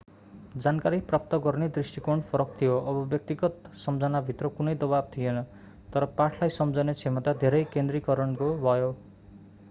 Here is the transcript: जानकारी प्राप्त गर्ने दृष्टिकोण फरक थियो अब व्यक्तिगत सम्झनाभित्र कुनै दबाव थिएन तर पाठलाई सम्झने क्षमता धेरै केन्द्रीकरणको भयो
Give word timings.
जानकारी 0.57 0.99
प्राप्त 1.09 1.33
गर्ने 1.41 1.65
दृष्टिकोण 1.73 2.21
फरक 2.29 2.55
थियो 2.61 2.77
अब 2.91 3.01
व्यक्तिगत 3.11 3.69
सम्झनाभित्र 3.81 4.49
कुनै 4.55 4.73
दबाव 4.83 5.11
थिएन 5.11 5.37
तर 5.93 6.05
पाठलाई 6.15 6.55
सम्झने 6.55 6.95
क्षमता 7.01 7.35
धेरै 7.45 7.61
केन्द्रीकरणको 7.75 8.49
भयो 8.65 8.89